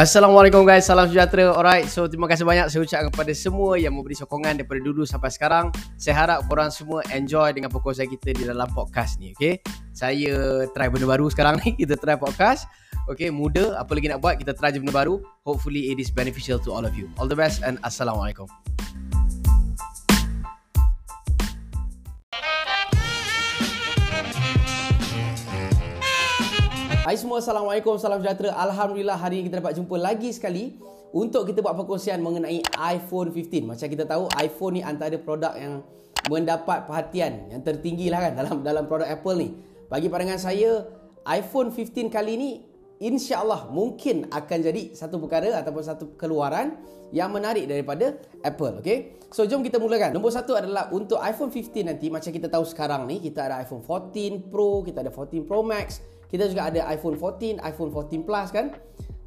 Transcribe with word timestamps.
Assalamualaikum 0.00 0.64
guys, 0.64 0.88
salam 0.88 1.12
sejahtera. 1.12 1.52
Alright, 1.52 1.84
so 1.84 2.08
terima 2.08 2.24
kasih 2.24 2.48
banyak 2.48 2.72
saya 2.72 2.80
ucapkan 2.80 3.12
kepada 3.12 3.36
semua 3.36 3.76
yang 3.76 3.92
memberi 3.92 4.16
sokongan 4.16 4.56
daripada 4.56 4.80
dulu 4.80 5.04
sampai 5.04 5.28
sekarang. 5.28 5.68
Saya 6.00 6.16
harap 6.24 6.48
korang 6.48 6.72
semua 6.72 7.04
enjoy 7.12 7.52
dengan 7.52 7.68
perkongsian 7.68 8.08
kita 8.08 8.32
di 8.32 8.48
dalam 8.48 8.64
podcast 8.72 9.20
ni, 9.20 9.36
okay? 9.36 9.60
Saya 9.92 10.64
try 10.72 10.88
benda 10.88 11.04
baru 11.04 11.28
sekarang 11.28 11.60
ni, 11.60 11.76
kita 11.84 12.00
try 12.00 12.16
podcast. 12.16 12.64
Okay, 13.12 13.28
muda, 13.28 13.76
apa 13.76 13.92
lagi 13.92 14.08
nak 14.08 14.24
buat, 14.24 14.40
kita 14.40 14.56
try 14.56 14.72
je 14.72 14.80
benda 14.80 14.96
baru. 14.96 15.20
Hopefully 15.44 15.92
it 15.92 16.00
is 16.00 16.08
beneficial 16.08 16.56
to 16.56 16.72
all 16.72 16.88
of 16.88 16.96
you. 16.96 17.04
All 17.20 17.28
the 17.28 17.36
best 17.36 17.60
and 17.60 17.76
Assalamualaikum. 17.84 18.48
Hai 27.00 27.16
semua, 27.16 27.40
Assalamualaikum, 27.40 27.96
salam 27.96 28.20
sejahtera. 28.20 28.52
Alhamdulillah 28.60 29.16
hari 29.16 29.40
ini 29.40 29.48
kita 29.48 29.64
dapat 29.64 29.72
jumpa 29.72 29.96
lagi 29.96 30.36
sekali 30.36 30.76
untuk 31.16 31.48
kita 31.48 31.64
buat 31.64 31.72
perkongsian 31.72 32.20
mengenai 32.20 32.60
iPhone 32.76 33.32
15. 33.32 33.64
Macam 33.64 33.88
kita 33.88 34.04
tahu, 34.04 34.28
iPhone 34.36 34.76
ni 34.76 34.82
antara 34.84 35.16
produk 35.16 35.56
yang 35.56 35.80
mendapat 36.28 36.84
perhatian 36.84 37.48
yang 37.48 37.64
tertinggi 37.64 38.12
lah 38.12 38.28
kan 38.28 38.32
dalam 38.36 38.60
dalam 38.60 38.84
produk 38.84 39.08
Apple 39.08 39.32
ni. 39.40 39.48
Bagi 39.88 40.12
pandangan 40.12 40.44
saya, 40.44 40.84
iPhone 41.24 41.72
15 41.72 42.12
kali 42.12 42.32
ni 42.36 42.50
insya-Allah 43.00 43.72
mungkin 43.72 44.28
akan 44.28 44.58
jadi 44.60 44.92
satu 44.92 45.16
perkara 45.16 45.56
ataupun 45.56 45.82
satu 45.82 46.04
keluaran 46.20 46.76
yang 47.10 47.32
menarik 47.32 47.64
daripada 47.64 48.20
Apple, 48.44 48.84
okay? 48.84 49.18
So 49.32 49.48
jom 49.48 49.64
kita 49.64 49.80
mulakan. 49.80 50.14
Nombor 50.14 50.30
satu 50.30 50.54
adalah 50.54 50.92
untuk 50.92 51.16
iPhone 51.18 51.50
15 51.50 51.88
nanti 51.88 52.06
macam 52.12 52.30
kita 52.30 52.46
tahu 52.52 52.62
sekarang 52.68 53.08
ni 53.08 53.18
kita 53.18 53.48
ada 53.48 53.64
iPhone 53.64 53.82
14 53.82 54.52
Pro, 54.52 54.84
kita 54.84 55.00
ada 55.02 55.10
14 55.10 55.48
Pro 55.48 55.64
Max, 55.64 56.04
kita 56.28 56.46
juga 56.46 56.68
ada 56.68 56.86
iPhone 56.92 57.16
14, 57.16 57.58
iPhone 57.64 57.90
14 57.90 58.22
Plus 58.22 58.48
kan. 58.52 58.66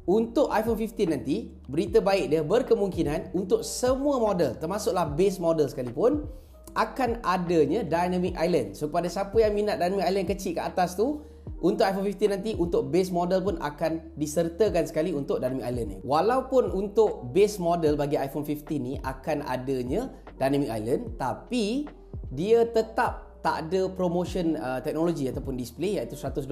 Untuk 0.04 0.52
iPhone 0.52 0.76
15 0.76 1.16
nanti, 1.16 1.48
berita 1.64 1.98
baik 1.98 2.28
dia 2.28 2.44
berkemungkinan 2.44 3.32
untuk 3.32 3.64
semua 3.64 4.20
model, 4.20 4.52
termasuklah 4.54 5.08
base 5.08 5.40
model 5.40 5.64
sekalipun, 5.64 6.28
akan 6.76 7.24
adanya 7.24 7.80
Dynamic 7.82 8.36
Island. 8.36 8.76
So 8.76 8.92
pada 8.92 9.08
siapa 9.08 9.34
yang 9.40 9.56
minat 9.56 9.80
Dynamic 9.80 10.04
Island 10.04 10.26
kecil 10.28 10.52
kat 10.60 10.76
atas 10.76 10.92
tu, 10.92 11.24
untuk 11.60 11.84
iPhone 11.86 12.06
15 12.06 12.34
nanti, 12.34 12.50
untuk 12.58 12.90
base 12.90 13.14
model 13.14 13.40
pun 13.44 13.56
akan 13.60 14.14
disertakan 14.18 14.84
sekali 14.88 15.14
untuk 15.14 15.38
Dynamic 15.38 15.64
Island 15.64 15.88
ni. 15.88 15.98
Walaupun 16.02 16.72
untuk 16.74 17.30
base 17.30 17.62
model 17.62 17.94
bagi 17.94 18.18
iPhone 18.18 18.42
15 18.42 18.82
ni 18.82 18.94
akan 19.00 19.46
adanya 19.46 20.10
Dynamic 20.36 20.70
Island, 20.72 21.02
tapi 21.20 21.88
dia 22.34 22.66
tetap 22.66 23.34
tak 23.44 23.68
ada 23.68 23.92
promotion 23.92 24.56
uh, 24.56 24.80
teknologi 24.80 25.28
ataupun 25.28 25.52
display 25.54 26.00
iaitu 26.00 26.16
120 26.16 26.48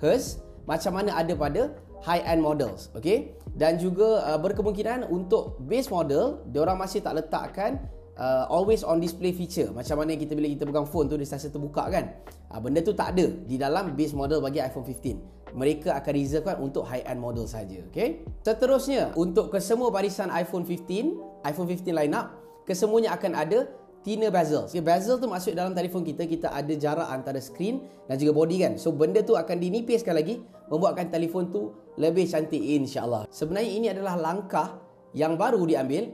Hz 0.00 0.40
macam 0.64 0.92
mana 0.96 1.20
ada 1.20 1.36
pada 1.36 1.76
high 2.00 2.24
end 2.24 2.40
models 2.40 2.88
okey 2.96 3.36
dan 3.52 3.76
juga 3.76 4.24
uh, 4.24 4.40
berkemungkinan 4.40 5.12
untuk 5.12 5.60
base 5.68 5.92
model 5.92 6.40
dia 6.48 6.64
orang 6.64 6.80
masih 6.80 7.04
tak 7.04 7.20
letakkan 7.20 7.76
uh, 8.18 8.44
always 8.50 8.82
on 8.86 8.98
display 8.98 9.34
feature 9.34 9.70
macam 9.70 10.02
mana 10.02 10.18
kita 10.18 10.34
bila 10.34 10.48
kita 10.50 10.64
pegang 10.66 10.88
phone 10.88 11.06
tu 11.06 11.16
dia 11.18 11.26
sentiasa 11.26 11.50
terbuka 11.50 11.86
kan 11.90 12.14
uh, 12.50 12.60
benda 12.60 12.80
tu 12.80 12.94
tak 12.94 13.14
ada 13.18 13.26
di 13.44 13.56
dalam 13.58 13.94
base 13.94 14.14
model 14.14 14.42
bagi 14.42 14.62
iPhone 14.62 14.86
15 14.86 15.54
mereka 15.54 15.94
akan 15.94 16.12
reservekan 16.18 16.56
untuk 16.58 16.82
high 16.86 17.06
end 17.06 17.22
model 17.22 17.46
saja 17.46 17.82
okey 17.90 18.26
seterusnya 18.42 19.14
untuk 19.14 19.54
kesemua 19.54 19.90
barisan 19.94 20.30
iPhone 20.34 20.66
15 20.66 21.46
iPhone 21.46 21.68
15 21.70 21.94
lineup 21.94 22.26
kesemuanya 22.64 23.14
akan 23.14 23.32
ada 23.36 23.68
thinner 24.04 24.28
bezel. 24.28 24.68
Okay, 24.68 24.84
bezel 24.84 25.16
tu 25.16 25.26
masuk 25.26 25.56
dalam 25.56 25.72
telefon 25.72 26.04
kita, 26.04 26.28
kita 26.28 26.52
ada 26.52 26.72
jarak 26.76 27.08
antara 27.08 27.40
screen 27.40 27.80
dan 28.06 28.20
juga 28.20 28.36
body 28.36 28.56
kan. 28.60 28.72
So 28.76 28.92
benda 28.92 29.24
tu 29.24 29.32
akan 29.34 29.56
dinipiskan 29.56 30.12
lagi, 30.12 30.44
membuatkan 30.68 31.08
telefon 31.08 31.48
tu 31.48 31.72
lebih 31.96 32.28
cantik 32.28 32.60
insya-Allah. 32.60 33.24
Sebenarnya 33.32 33.72
ini 33.72 33.86
adalah 33.88 34.20
langkah 34.20 34.76
yang 35.16 35.40
baru 35.40 35.64
diambil 35.64 36.12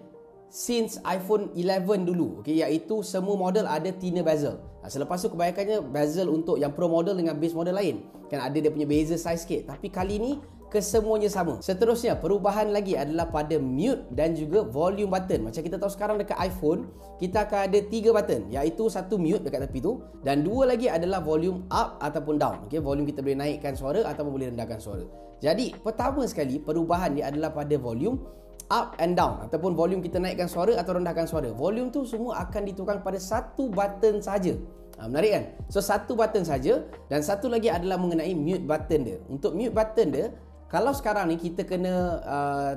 since 0.51 0.99
iPhone 1.07 1.55
11 1.55 2.05
dulu. 2.05 2.43
Okay, 2.43 2.61
iaitu 2.61 3.01
semua 3.07 3.39
model 3.39 3.71
ada 3.71 3.89
thinner 3.95 4.27
bezel. 4.27 4.59
Nah, 4.83 4.91
selepas 4.91 5.23
tu 5.23 5.31
kebanyakannya 5.31 5.79
bezel 5.95 6.27
untuk 6.27 6.59
yang 6.59 6.75
pro 6.75 6.91
model 6.91 7.15
dengan 7.15 7.39
base 7.39 7.55
model 7.55 7.79
lain. 7.79 8.03
Kan 8.27 8.43
ada 8.43 8.59
dia 8.59 8.69
punya 8.69 8.85
beza 8.85 9.15
size 9.15 9.47
sikit. 9.47 9.71
Tapi 9.71 9.87
kali 9.89 10.19
ni 10.19 10.33
kesemuanya 10.71 11.31
sama. 11.31 11.59
Seterusnya, 11.63 12.19
perubahan 12.19 12.71
lagi 12.71 12.95
adalah 12.95 13.31
pada 13.31 13.59
mute 13.59 14.07
dan 14.15 14.35
juga 14.35 14.63
volume 14.67 15.11
button. 15.11 15.47
Macam 15.47 15.63
kita 15.63 15.77
tahu 15.79 15.91
sekarang 15.91 16.17
dekat 16.19 16.39
iPhone, 16.39 16.91
kita 17.19 17.47
akan 17.47 17.71
ada 17.71 17.79
tiga 17.87 18.11
button. 18.15 18.51
Iaitu 18.51 18.87
satu 18.91 19.19
mute 19.19 19.43
dekat 19.43 19.71
tepi 19.71 19.83
tu. 19.83 20.03
Dan 20.23 20.47
dua 20.47 20.71
lagi 20.75 20.87
adalah 20.91 21.23
volume 21.23 21.67
up 21.71 21.99
ataupun 22.03 22.39
down. 22.39 22.57
Okay, 22.67 22.79
volume 22.83 23.07
kita 23.07 23.23
boleh 23.23 23.39
naikkan 23.39 23.75
suara 23.75 24.07
ataupun 24.07 24.31
boleh 24.35 24.49
rendahkan 24.55 24.79
suara. 24.79 25.05
Jadi, 25.43 25.75
pertama 25.79 26.23
sekali, 26.29 26.63
perubahan 26.63 27.19
dia 27.19 27.29
adalah 27.33 27.51
pada 27.51 27.75
volume 27.81 28.41
up 28.71 28.97
and 29.03 29.19
down. 29.19 29.43
Ataupun 29.45 29.75
volume 29.75 30.01
kita 30.01 30.23
naikkan 30.23 30.47
suara 30.47 30.79
atau 30.79 30.97
rendahkan 30.97 31.27
suara. 31.27 31.51
Volume 31.51 31.91
tu 31.91 32.07
semua 32.07 32.41
akan 32.47 32.63
ditukar 32.71 33.03
pada 33.03 33.19
satu 33.19 33.69
button 33.69 34.23
saja. 34.23 34.55
Ha, 34.97 35.11
menarik 35.11 35.31
kan? 35.35 35.45
So, 35.69 35.83
satu 35.83 36.15
button 36.15 36.47
saja. 36.47 36.87
Dan 37.11 37.21
satu 37.21 37.51
lagi 37.51 37.69
adalah 37.69 37.99
mengenai 37.99 38.33
mute 38.33 38.65
button 38.65 39.01
dia. 39.03 39.19
Untuk 39.27 39.59
mute 39.59 39.75
button 39.75 40.09
dia, 40.15 40.33
kalau 40.71 40.95
sekarang 40.95 41.29
ni 41.29 41.37
kita 41.37 41.67
kena 41.67 42.23
uh, 42.23 42.73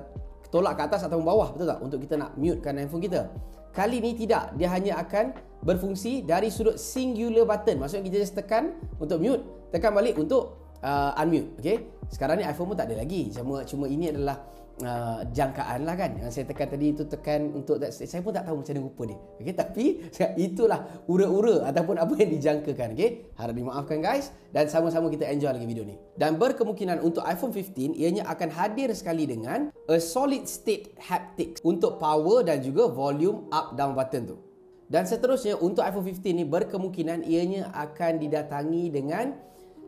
tolak 0.53 0.77
ke 0.77 0.81
atas 0.85 1.01
atau 1.05 1.17
bawah 1.17 1.49
betul 1.49 1.65
tak 1.65 1.79
untuk 1.81 1.99
kita 2.05 2.13
nak 2.21 2.37
mute 2.37 2.61
kan 2.61 2.77
handphone 2.77 3.01
kita 3.01 3.25
kali 3.73 3.97
ni 3.97 4.13
tidak 4.13 4.53
dia 4.53 4.69
hanya 4.69 5.01
akan 5.01 5.33
berfungsi 5.65 6.21
dari 6.21 6.53
sudut 6.53 6.77
singular 6.77 7.41
button 7.41 7.81
maksudnya 7.81 8.05
kita 8.05 8.17
just 8.21 8.37
tekan 8.37 8.77
untuk 9.01 9.17
mute 9.17 9.41
tekan 9.73 9.89
balik 9.89 10.13
untuk 10.13 10.61
uh, 10.85 11.17
unmute 11.17 11.57
okey 11.57 11.89
sekarang 12.13 12.37
ni 12.37 12.45
iPhone 12.45 12.69
pun 12.69 12.77
tak 12.77 12.93
ada 12.93 13.01
lagi 13.01 13.33
cuma 13.33 13.65
cuma 13.65 13.89
ini 13.89 14.13
adalah 14.13 14.45
uh, 14.81 15.21
jangkaan 15.29 15.85
lah 15.85 15.93
kan. 15.93 16.17
Yang 16.17 16.31
saya 16.39 16.45
tekan 16.49 16.67
tadi 16.73 16.85
itu 16.89 17.03
tekan 17.05 17.53
untuk 17.53 17.77
saya 17.93 18.21
pun 18.25 18.33
tak 18.33 18.49
tahu 18.49 18.63
macam 18.63 18.73
mana 18.73 18.81
rupa 18.81 19.03
dia 19.05 19.19
okay? 19.37 19.55
tapi 19.61 19.85
itulah 20.39 20.79
ura-ura 21.05 21.69
ataupun 21.69 22.01
apa 22.01 22.13
yang 22.17 22.29
dijangkakan 22.33 22.97
okay? 22.97 23.29
harap 23.37 23.53
dimaafkan 23.53 24.01
guys. 24.01 24.33
Dan 24.49 24.69
sama-sama 24.69 25.09
kita 25.13 25.29
enjoy 25.29 25.53
lagi 25.53 25.67
video 25.69 25.85
ni. 25.85 25.97
Dan 26.17 26.41
berkemungkinan 26.41 27.01
untuk 27.01 27.21
iPhone 27.25 27.53
15 27.53 27.97
ianya 27.97 28.25
akan 28.29 28.49
hadir 28.53 28.89
sekali 28.93 29.29
dengan 29.29 29.69
a 29.89 29.97
solid 30.01 30.45
state 30.49 30.93
haptics 30.97 31.61
untuk 31.61 31.97
power 32.01 32.45
dan 32.45 32.61
juga 32.61 32.89
volume 32.89 33.49
up 33.53 33.77
down 33.77 33.93
button 33.93 34.29
tu. 34.29 34.37
Dan 34.89 35.09
seterusnya 35.09 35.57
untuk 35.57 35.81
iPhone 35.81 36.05
15 36.05 36.37
ni 36.37 36.45
berkemungkinan 36.45 37.25
ianya 37.25 37.73
akan 37.73 38.21
didatangi 38.21 38.93
dengan 38.93 39.33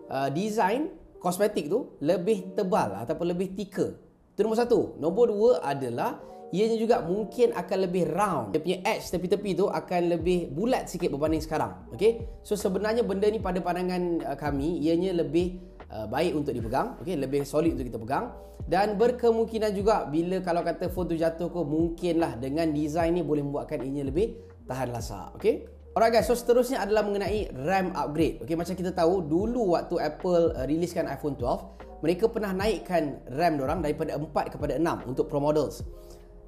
uh, 0.09 0.33
design 0.33 0.89
kosmetik 1.21 1.69
tu 1.69 1.97
lebih 2.01 2.53
tebal 2.53 3.01
ataupun 3.01 3.33
lebih 3.33 3.53
thicker 3.57 4.04
itu 4.35 4.43
nombor 4.43 4.59
satu. 4.59 4.99
Nombor 4.99 5.31
dua 5.31 5.51
adalah 5.63 6.19
ianya 6.51 6.75
juga 6.75 6.99
mungkin 7.07 7.55
akan 7.55 7.77
lebih 7.87 8.11
round. 8.11 8.51
Dia 8.51 8.59
punya 8.59 8.79
edge 8.83 9.07
tepi-tepi 9.07 9.55
tu 9.55 9.71
akan 9.71 10.01
lebih 10.11 10.51
bulat 10.51 10.91
sikit 10.91 11.07
berbanding 11.07 11.39
sekarang. 11.39 11.87
Okay? 11.95 12.27
So 12.43 12.59
sebenarnya 12.59 13.07
benda 13.07 13.31
ni 13.31 13.39
pada 13.39 13.63
pandangan 13.63 14.27
uh, 14.27 14.35
kami 14.35 14.83
ianya 14.83 15.15
lebih 15.15 15.63
uh, 15.87 16.03
baik 16.11 16.35
untuk 16.35 16.51
dipegang. 16.51 16.99
Okay? 16.99 17.15
Lebih 17.15 17.47
solid 17.47 17.79
untuk 17.79 17.87
kita 17.87 17.99
pegang. 18.03 18.25
Dan 18.67 18.99
berkemungkinan 18.99 19.71
juga 19.71 20.03
bila 20.03 20.43
kalau 20.43 20.67
kata 20.67 20.91
phone 20.91 21.11
tu 21.11 21.15
jatuh 21.15 21.47
ko 21.47 21.63
mungkinlah 21.63 22.35
dengan 22.35 22.75
design 22.75 23.15
ni 23.15 23.23
boleh 23.23 23.39
membuatkan 23.39 23.79
ianya 23.87 24.11
lebih 24.11 24.35
tahan 24.67 24.91
lasak. 24.91 25.31
Okay? 25.39 25.74
Alright 25.95 26.11
guys, 26.11 26.27
so 26.27 26.35
seterusnya 26.35 26.83
adalah 26.83 27.07
mengenai 27.07 27.55
RAM 27.55 27.95
upgrade. 27.95 28.43
Okay, 28.43 28.51
macam 28.51 28.75
kita 28.75 28.91
tahu 28.91 29.23
dulu 29.31 29.79
waktu 29.79 29.95
Apple 30.03 30.51
uh, 30.51 30.67
riliskan 30.67 31.07
iPhone 31.07 31.39
12, 31.39 32.03
mereka 32.03 32.27
pernah 32.27 32.51
naikkan 32.51 33.23
RAM 33.31 33.63
orang 33.63 33.79
daripada 33.79 34.19
4 34.19 34.27
kepada 34.27 34.75
6 34.75 35.07
untuk 35.07 35.31
Pro 35.31 35.39
models. 35.39 35.87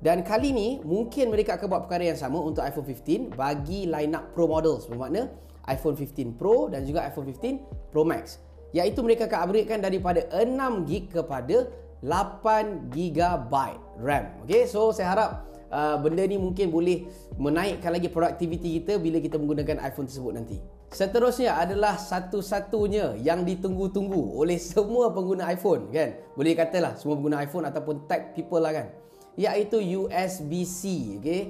Dan 0.03 0.27
kali 0.27 0.51
ni 0.51 0.83
mungkin 0.83 1.31
mereka 1.31 1.55
akan 1.55 1.63
buat 1.63 1.87
perkara 1.87 2.11
yang 2.11 2.19
sama 2.19 2.43
untuk 2.43 2.59
iPhone 2.59 2.91
15 2.91 3.39
bagi 3.39 3.87
line 3.87 4.19
up 4.19 4.35
Pro 4.35 4.51
models 4.51 4.83
bermakna 4.83 5.31
iPhone 5.71 5.95
15 5.95 6.35
Pro 6.35 6.67
dan 6.67 6.83
juga 6.83 7.07
iPhone 7.07 7.31
15 7.31 7.95
Pro 7.95 8.03
Max. 8.03 8.43
Iaitu 8.75 8.99
mereka 8.99 9.31
akan 9.31 9.47
upgradekan 9.47 9.79
daripada 9.79 10.27
6GB 10.27 11.23
kepada 11.23 11.71
8GB 12.03 13.55
RAM. 14.03 14.25
Okay, 14.43 14.67
so 14.67 14.91
saya 14.91 15.15
harap 15.15 15.47
uh, 15.71 15.95
benda 15.99 16.23
ni 16.23 16.39
mungkin 16.39 16.71
boleh 16.71 17.07
menaikkan 17.35 17.91
lagi 17.91 18.07
produktiviti 18.11 18.81
kita 18.81 18.99
bila 18.99 19.19
kita 19.19 19.35
menggunakan 19.39 19.83
iPhone 19.83 20.07
tersebut 20.07 20.33
nanti. 20.35 20.57
Seterusnya 20.87 21.59
adalah 21.59 21.99
satu-satunya 21.99 23.19
yang 23.19 23.43
ditunggu-tunggu 23.43 24.39
oleh 24.39 24.55
semua 24.55 25.11
pengguna 25.11 25.51
iPhone 25.51 25.91
kan. 25.91 26.15
Boleh 26.31 26.55
katalah 26.55 26.95
semua 26.95 27.19
pengguna 27.19 27.43
iPhone 27.43 27.67
ataupun 27.67 28.07
tech 28.07 28.31
people 28.31 28.63
lah 28.63 28.71
kan. 28.71 28.87
Iaitu 29.35 29.83
USB-C, 29.83 30.81
okay? 31.19 31.41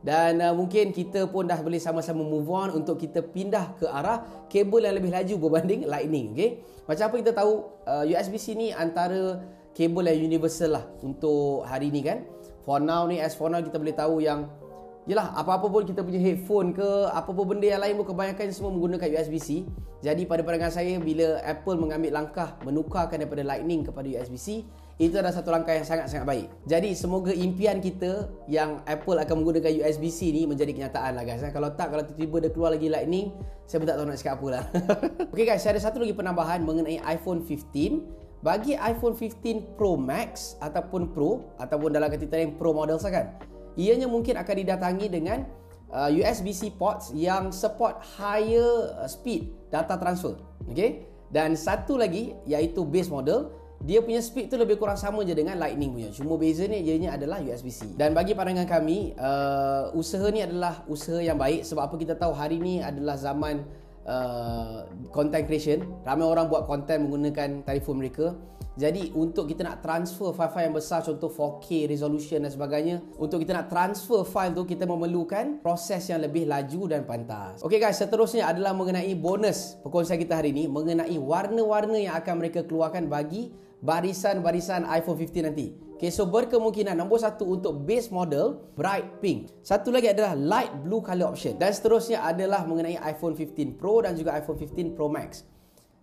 Dan 0.00 0.40
uh, 0.40 0.54
mungkin 0.56 0.96
kita 0.96 1.28
pun 1.28 1.44
dah 1.44 1.60
boleh 1.60 1.76
sama-sama 1.82 2.24
move 2.24 2.48
on 2.48 2.72
untuk 2.72 2.96
kita 2.96 3.20
pindah 3.20 3.76
ke 3.76 3.86
arah 3.90 4.24
kabel 4.48 4.86
yang 4.86 4.96
lebih 4.96 5.12
laju 5.12 5.34
berbanding 5.44 5.84
lightning, 5.92 6.32
okay? 6.32 6.64
Macam 6.88 7.10
apa 7.10 7.14
kita 7.20 7.32
tahu 7.36 7.52
uh, 7.84 8.04
USB-C 8.06 8.56
ni 8.56 8.68
antara 8.72 9.44
kabel 9.76 10.08
yang 10.08 10.24
universal 10.24 10.80
lah 10.80 10.84
untuk 11.04 11.68
hari 11.68 11.92
ni 11.92 12.00
kan. 12.00 12.24
For 12.66 12.82
now 12.82 13.06
ni 13.06 13.22
as 13.22 13.38
for 13.38 13.46
now 13.46 13.62
kita 13.62 13.78
boleh 13.78 13.94
tahu 13.94 14.18
yang 14.20 14.50
Yelah, 15.06 15.30
apa-apa 15.38 15.70
pun 15.70 15.86
kita 15.86 16.02
punya 16.02 16.18
headphone 16.18 16.74
ke, 16.74 17.06
apa-apa 17.14 17.46
benda 17.46 17.62
yang 17.62 17.78
lain 17.78 17.94
pun 18.02 18.10
kebanyakan 18.10 18.50
semua 18.50 18.74
menggunakan 18.74 19.06
USB-C. 19.06 19.62
Jadi 20.02 20.26
pada 20.26 20.42
pandangan 20.42 20.74
saya, 20.74 20.98
bila 20.98 21.38
Apple 21.46 21.78
mengambil 21.78 22.10
langkah 22.10 22.58
menukarkan 22.66 23.22
daripada 23.22 23.46
Lightning 23.46 23.86
kepada 23.86 24.02
USB-C, 24.02 24.66
itu 24.98 25.14
adalah 25.14 25.30
satu 25.30 25.54
langkah 25.54 25.78
yang 25.78 25.86
sangat-sangat 25.86 26.26
baik. 26.26 26.46
Jadi 26.66 26.90
semoga 26.98 27.30
impian 27.30 27.78
kita 27.78 28.26
yang 28.50 28.82
Apple 28.82 29.22
akan 29.22 29.46
menggunakan 29.46 29.70
USB-C 29.86 30.34
ni 30.34 30.42
menjadi 30.42 30.74
kenyataan 30.74 31.14
lah 31.14 31.22
guys. 31.22 31.46
Kalau 31.54 31.70
tak, 31.78 31.94
kalau 31.94 32.02
tiba-tiba 32.02 32.36
dia 32.42 32.50
keluar 32.50 32.70
lagi 32.74 32.90
Lightning, 32.90 33.30
saya 33.70 33.78
pun 33.78 33.86
tak 33.86 34.02
tahu 34.02 34.10
nak 34.10 34.18
cakap 34.18 34.34
apa 34.42 34.46
lah. 34.50 34.64
okay 35.32 35.46
guys, 35.46 35.62
saya 35.62 35.78
ada 35.78 35.86
satu 35.86 36.02
lagi 36.02 36.18
penambahan 36.18 36.66
mengenai 36.66 36.98
iPhone 37.14 37.46
15. 37.46 38.25
Bagi 38.46 38.78
iPhone 38.78 39.18
15 39.18 39.74
Pro 39.74 39.98
Max 39.98 40.54
ataupun 40.62 41.10
Pro, 41.10 41.50
ataupun 41.58 41.90
dalam 41.90 42.06
kata 42.06 42.30
yang 42.38 42.54
Pro 42.54 42.70
model 42.70 42.94
kan, 43.02 43.34
ianya 43.74 44.06
mungkin 44.06 44.38
akan 44.38 44.54
didatangi 44.62 45.10
dengan 45.10 45.50
uh, 45.90 46.06
USB-C 46.06 46.78
ports 46.78 47.10
yang 47.10 47.50
support 47.50 47.98
higher 48.14 48.94
uh, 49.02 49.10
speed 49.10 49.50
data 49.74 49.98
transfer. 49.98 50.38
Okay? 50.70 51.10
Dan 51.26 51.58
satu 51.58 51.98
lagi, 51.98 52.38
iaitu 52.46 52.86
base 52.86 53.10
model, 53.10 53.50
dia 53.82 53.98
punya 53.98 54.22
speed 54.22 54.46
tu 54.46 54.54
lebih 54.54 54.78
kurang 54.78 54.94
sama 54.96 55.26
je 55.26 55.36
dengan 55.36 55.60
lightning 55.60 55.92
punya 55.92 56.08
cuma 56.08 56.40
beza 56.40 56.64
ni 56.64 56.80
ianya 56.80 57.12
adalah 57.12 57.44
USB-C 57.44 57.92
dan 58.00 58.16
bagi 58.16 58.32
pandangan 58.32 58.64
kami 58.64 59.12
uh, 59.20 59.92
usaha 59.92 60.32
ni 60.32 60.40
adalah 60.40 60.80
usaha 60.88 61.20
yang 61.20 61.36
baik 61.36 61.60
sebab 61.60 61.84
apa 61.84 61.94
kita 62.00 62.16
tahu 62.16 62.32
hari 62.32 62.56
ni 62.56 62.80
adalah 62.80 63.20
zaman 63.20 63.68
uh, 64.06 64.86
content 65.10 65.44
creation 65.44 65.82
ramai 66.06 66.24
orang 66.24 66.46
buat 66.46 66.64
content 66.64 67.04
menggunakan 67.04 67.66
telefon 67.66 68.00
mereka 68.00 68.38
jadi 68.76 69.08
untuk 69.16 69.48
kita 69.48 69.64
nak 69.64 69.80
transfer 69.80 70.36
file-file 70.36 70.68
yang 70.68 70.76
besar 70.76 71.00
contoh 71.00 71.32
4K 71.32 71.88
resolution 71.88 72.44
dan 72.44 72.52
sebagainya 72.52 73.00
untuk 73.16 73.40
kita 73.40 73.56
nak 73.56 73.72
transfer 73.72 74.20
file 74.20 74.52
tu 74.52 74.68
kita 74.68 74.84
memerlukan 74.84 75.64
proses 75.64 76.04
yang 76.12 76.20
lebih 76.20 76.44
laju 76.44 76.84
dan 76.84 77.08
pantas. 77.08 77.64
Okey 77.64 77.80
guys, 77.80 77.96
seterusnya 77.96 78.44
adalah 78.44 78.76
mengenai 78.76 79.16
bonus 79.16 79.80
perkongsian 79.80 80.20
kita 80.20 80.36
hari 80.36 80.52
ini 80.52 80.68
mengenai 80.68 81.16
warna-warna 81.16 81.96
yang 81.96 82.20
akan 82.20 82.34
mereka 82.36 82.68
keluarkan 82.68 83.08
bagi 83.08 83.48
barisan-barisan 83.84 84.88
iPhone 84.88 85.18
15 85.20 85.46
nanti. 85.48 85.66
Okay, 85.96 86.12
so 86.12 86.28
berkemungkinan 86.28 86.92
nombor 86.92 87.24
satu 87.24 87.56
untuk 87.56 87.88
base 87.88 88.12
model 88.12 88.60
bright 88.76 89.16
pink. 89.24 89.48
Satu 89.64 89.88
lagi 89.88 90.12
adalah 90.12 90.36
light 90.36 90.84
blue 90.84 91.00
color 91.00 91.32
option. 91.32 91.56
Dan 91.56 91.72
seterusnya 91.72 92.20
adalah 92.20 92.68
mengenai 92.68 93.00
iPhone 93.00 93.32
15 93.32 93.80
Pro 93.80 94.04
dan 94.04 94.12
juga 94.12 94.36
iPhone 94.36 94.60
15 94.60 94.92
Pro 94.92 95.08
Max. 95.08 95.48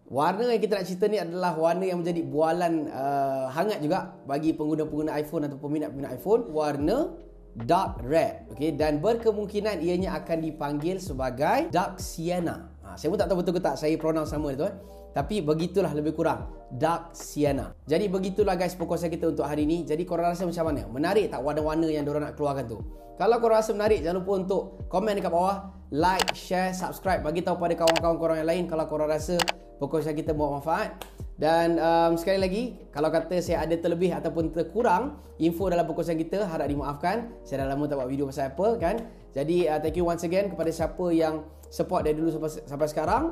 Warna 0.10 0.50
yang 0.50 0.62
kita 0.62 0.82
nak 0.82 0.86
cerita 0.90 1.06
ni 1.06 1.22
adalah 1.22 1.54
warna 1.54 1.86
yang 1.86 2.02
menjadi 2.02 2.26
bualan 2.26 2.90
uh, 2.90 3.54
hangat 3.54 3.86
juga 3.86 4.18
bagi 4.26 4.58
pengguna-pengguna 4.58 5.14
iPhone 5.22 5.46
atau 5.46 5.58
peminat-peminat 5.62 6.12
iPhone. 6.18 6.50
Warna 6.50 7.14
dark 7.54 8.02
red. 8.02 8.50
Okay, 8.58 8.74
dan 8.74 8.98
berkemungkinan 8.98 9.78
ianya 9.86 10.18
akan 10.18 10.42
dipanggil 10.42 10.98
sebagai 10.98 11.70
dark 11.70 12.02
sienna. 12.02 12.74
Ha, 12.82 12.98
saya 12.98 13.14
pun 13.14 13.18
tak 13.22 13.30
tahu 13.30 13.46
betul 13.46 13.54
ke 13.58 13.62
tak 13.62 13.78
saya 13.78 13.94
pronounce 14.02 14.34
sama 14.34 14.58
itu. 14.58 14.66
Eh. 14.66 14.76
Tapi 15.14 15.46
begitulah 15.46 15.94
lebih 15.94 16.18
kurang. 16.18 16.50
Dark 16.74 17.14
Sienna. 17.14 17.78
Jadi 17.86 18.10
begitulah 18.10 18.58
guys 18.58 18.74
perkongsian 18.74 19.14
kita 19.14 19.30
untuk 19.30 19.46
hari 19.46 19.70
ini 19.70 19.86
Jadi 19.86 20.10
korang 20.10 20.34
rasa 20.34 20.50
macam 20.50 20.74
mana? 20.74 20.90
Menarik 20.90 21.30
tak 21.30 21.46
warna-warna 21.46 21.86
yang 21.86 22.02
diorang 22.02 22.26
nak 22.26 22.34
keluarkan 22.34 22.66
tu? 22.66 22.82
Kalau 23.14 23.38
korang 23.38 23.62
rasa 23.62 23.78
menarik 23.78 24.02
Jangan 24.02 24.26
lupa 24.26 24.32
untuk 24.42 24.62
komen 24.90 25.14
dekat 25.22 25.30
bawah. 25.30 25.70
Like, 25.94 26.34
share, 26.34 26.74
subscribe. 26.74 27.22
Bagi 27.22 27.46
tahu 27.46 27.62
pada 27.62 27.78
kawan-kawan 27.78 28.18
korang 28.18 28.38
yang 28.42 28.50
lain 28.50 28.64
Kalau 28.66 28.90
korang 28.90 29.06
rasa 29.06 29.38
perkongsian 29.78 30.18
kita 30.18 30.34
buat 30.34 30.58
manfaat. 30.58 30.98
Dan 31.38 31.78
um, 31.78 32.18
sekali 32.18 32.42
lagi 32.42 32.64
Kalau 32.90 33.14
kata 33.14 33.38
saya 33.38 33.70
ada 33.70 33.78
terlebih 33.78 34.10
ataupun 34.18 34.50
terkurang 34.50 35.22
Info 35.38 35.70
dalam 35.70 35.86
perkongsian 35.86 36.18
kita 36.18 36.50
Harap 36.50 36.66
dimaafkan. 36.66 37.30
Saya 37.46 37.70
dah 37.70 37.78
lama 37.78 37.86
tak 37.86 38.02
buat 38.02 38.10
video 38.10 38.26
pasal 38.26 38.50
Apple 38.50 38.82
kan? 38.82 38.98
Jadi 39.38 39.70
uh, 39.70 39.78
thank 39.78 39.94
you 39.94 40.10
once 40.10 40.26
again 40.26 40.50
Kepada 40.50 40.74
siapa 40.74 41.06
yang 41.14 41.46
support 41.70 42.02
dari 42.02 42.18
dulu 42.18 42.34
sampai, 42.34 42.66
sampai 42.66 42.88
sekarang 42.90 43.24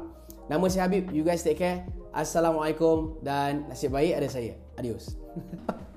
Nama 0.48 0.66
saya 0.72 0.88
Habib. 0.88 1.14
You 1.14 1.22
guys 1.22 1.46
take 1.46 1.60
care. 1.60 1.86
Assalamualaikum 2.12 3.22
dan 3.22 3.70
nasib 3.70 3.94
baik 3.94 4.18
ada 4.18 4.28
saya. 4.28 4.58
Adios. 4.80 5.16